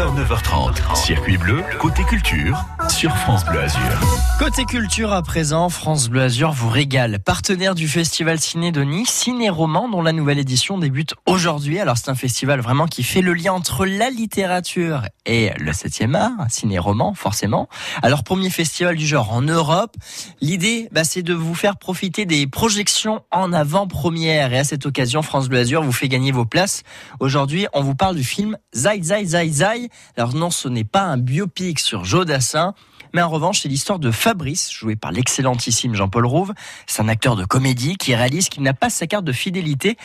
9h, 0.00 0.16
9h30. 0.16 0.96
Circuit 0.96 1.36
bleu, 1.36 1.62
côté 1.78 2.02
culture, 2.04 2.64
sur 2.88 3.14
France 3.18 3.44
Bleu 3.44 3.60
Azur. 3.60 3.80
Côté 4.38 4.64
culture 4.64 5.12
à 5.12 5.20
présent, 5.20 5.68
France 5.68 6.08
Bleu 6.08 6.22
Azur 6.22 6.52
vous 6.52 6.70
régale. 6.70 7.18
Partenaire 7.18 7.74
du 7.74 7.86
festival 7.86 8.40
Ciné 8.40 8.72
de 8.72 8.82
Nice, 8.82 9.10
Ciné 9.10 9.50
Roman, 9.50 9.90
dont 9.90 10.00
la 10.00 10.12
nouvelle 10.12 10.38
édition 10.38 10.78
débute 10.78 11.12
aujourd'hui. 11.26 11.78
Alors 11.78 11.98
c'est 11.98 12.08
un 12.08 12.14
festival 12.14 12.60
vraiment 12.60 12.86
qui 12.86 13.02
fait 13.02 13.20
le 13.20 13.34
lien 13.34 13.52
entre 13.52 13.84
la 13.84 14.08
littérature 14.08 15.02
et 15.26 15.50
le 15.58 15.72
7e 15.72 16.14
art, 16.14 16.46
Ciné 16.48 16.78
Roman 16.78 17.12
forcément. 17.12 17.68
Alors 18.02 18.24
premier 18.24 18.48
festival 18.48 18.96
du 18.96 19.06
genre 19.06 19.30
en 19.34 19.42
Europe. 19.42 19.94
L'idée, 20.40 20.88
bah, 20.92 21.04
c'est 21.04 21.22
de 21.22 21.34
vous 21.34 21.54
faire 21.54 21.76
profiter 21.76 22.24
des 22.24 22.46
projections 22.46 23.20
en 23.30 23.52
avant-première. 23.52 24.54
Et 24.54 24.58
à 24.60 24.64
cette 24.64 24.86
occasion, 24.86 25.20
France 25.20 25.50
Bleu 25.50 25.58
Azur 25.58 25.82
vous 25.82 25.92
fait 25.92 26.08
gagner 26.08 26.32
vos 26.32 26.46
places. 26.46 26.84
Aujourd'hui, 27.18 27.66
on 27.74 27.82
vous 27.82 27.94
parle 27.94 28.16
du 28.16 28.24
film 28.24 28.56
Zai 28.74 29.02
Zai 29.02 29.26
Zai 29.26 29.50
Zai. 29.50 29.89
Alors 30.16 30.34
non, 30.34 30.50
ce 30.50 30.68
n'est 30.68 30.84
pas 30.84 31.02
un 31.02 31.18
biopic 31.18 31.80
sur 31.80 32.04
Joe 32.04 32.26
Dassin, 32.26 32.74
mais 33.12 33.22
en 33.22 33.28
revanche, 33.28 33.60
c'est 33.62 33.68
l'histoire 33.68 33.98
de 33.98 34.10
Fabrice, 34.10 34.70
joué 34.70 34.94
par 34.94 35.10
l'excellentissime 35.10 35.94
Jean-Paul 35.94 36.26
Rouve. 36.26 36.52
C'est 36.86 37.02
un 37.02 37.08
acteur 37.08 37.34
de 37.34 37.44
comédie 37.44 37.96
qui 37.96 38.14
réalise 38.14 38.48
qu'il 38.48 38.62
n'a 38.62 38.74
pas 38.74 38.88
sa 38.88 39.06
carte 39.06 39.24
de 39.24 39.32
fidélité 39.32 39.96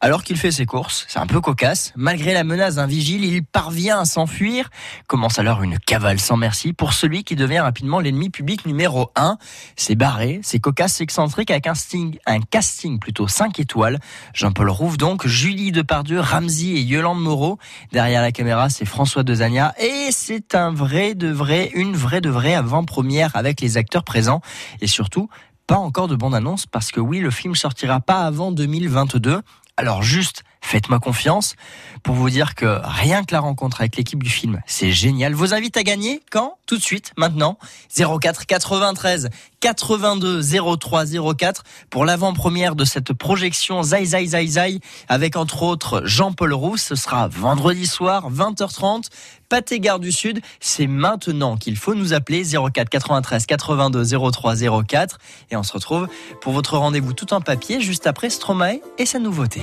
alors 0.00 0.24
qu'il 0.24 0.36
fait 0.38 0.50
ses 0.50 0.64
courses. 0.64 1.04
C'est 1.08 1.18
un 1.18 1.26
peu 1.26 1.40
cocasse. 1.40 1.92
Malgré 1.96 2.32
la 2.32 2.42
menace 2.42 2.76
d'un 2.76 2.86
vigile, 2.86 3.24
il 3.24 3.44
parvient 3.44 4.00
à 4.00 4.04
s'enfuir. 4.06 4.70
Commence 5.06 5.38
alors 5.38 5.62
une 5.62 5.78
cavale 5.78 6.18
sans 6.18 6.36
merci 6.36 6.72
pour 6.72 6.94
celui 6.94 7.22
qui 7.24 7.36
devient 7.36 7.60
rapidement 7.60 8.00
l'ennemi 8.00 8.30
public 8.30 8.64
numéro 8.64 9.10
1. 9.14 9.36
C'est 9.76 9.94
barré, 9.94 10.40
c'est 10.42 10.58
cocasse, 10.58 11.00
excentrique 11.00 11.50
avec 11.50 11.66
un 11.66 11.72
casting, 11.72 12.18
un 12.24 12.40
casting 12.40 12.98
plutôt 12.98 13.28
5 13.28 13.60
étoiles. 13.60 13.98
Jean-Paul 14.32 14.70
Rouve 14.70 14.96
donc, 14.96 15.26
Julie 15.26 15.70
Depardieu, 15.70 16.20
Ramsey 16.20 16.68
et 16.68 16.80
Yolande 16.80 17.20
Moreau. 17.20 17.58
Derrière 17.92 18.22
la 18.22 18.32
caméra, 18.32 18.70
c'est 18.70 18.86
François 18.86 19.22
Et 19.78 20.08
c'est 20.10 20.54
un 20.54 20.72
vrai 20.72 21.14
de 21.14 21.28
vrai, 21.28 21.70
une 21.74 21.96
vraie 21.96 22.20
de 22.20 22.30
vraie 22.30 22.54
avant-première 22.54 23.34
avec 23.34 23.60
les 23.60 23.76
acteurs 23.76 24.04
présents 24.04 24.40
et 24.80 24.86
surtout 24.86 25.28
pas 25.66 25.76
encore 25.76 26.08
de 26.08 26.16
bande-annonce 26.16 26.66
parce 26.66 26.92
que 26.92 27.00
oui, 27.00 27.20
le 27.20 27.30
film 27.30 27.54
sortira 27.54 28.00
pas 28.00 28.26
avant 28.26 28.52
2022. 28.52 29.40
Alors 29.76 30.02
juste, 30.02 30.44
faites-moi 30.64 30.98
confiance 30.98 31.54
pour 32.02 32.14
vous 32.14 32.30
dire 32.30 32.54
que 32.54 32.80
rien 32.82 33.24
que 33.24 33.32
la 33.32 33.40
rencontre 33.40 33.80
avec 33.80 33.96
l'équipe 33.96 34.22
du 34.22 34.30
film, 34.30 34.60
c'est 34.66 34.92
génial. 34.92 35.34
Vos 35.34 35.54
invites 35.54 35.76
à 35.76 35.82
gagner 35.82 36.20
quand? 36.30 36.58
Tout 36.66 36.76
de 36.76 36.82
suite, 36.82 37.12
maintenant. 37.16 37.58
04 37.94 38.46
93 38.46 39.28
82 39.60 40.42
03 40.78 41.04
04 41.36 41.62
pour 41.90 42.04
l'avant-première 42.04 42.74
de 42.76 42.84
cette 42.84 43.12
projection 43.12 43.82
Zai 43.82 44.04
Zai 44.04 44.26
Zai 44.26 44.46
Zai 44.46 44.80
avec 45.08 45.36
entre 45.36 45.62
autres 45.62 46.02
Jean-Paul 46.04 46.52
Roux. 46.52 46.76
Ce 46.76 46.94
sera 46.94 47.28
vendredi 47.28 47.86
soir, 47.86 48.30
20h30. 48.30 49.08
Pâté 49.48 49.78
Gare 49.78 50.00
du 50.00 50.12
Sud, 50.12 50.40
c'est 50.60 50.86
maintenant 50.86 51.56
qu'il 51.56 51.76
faut 51.76 51.94
nous 51.94 52.12
appeler 52.14 52.42
04 52.44 52.88
93 52.88 53.46
82 53.46 54.30
03 54.30 54.54
04 54.84 55.18
et 55.50 55.56
on 55.56 55.62
se 55.62 55.72
retrouve 55.72 56.08
pour 56.40 56.52
votre 56.52 56.78
rendez-vous 56.78 57.12
tout 57.12 57.32
en 57.34 57.40
papier 57.40 57.80
juste 57.80 58.06
après 58.06 58.30
Stromae 58.30 58.80
et 58.98 59.06
sa 59.06 59.18
nouveauté. 59.18 59.62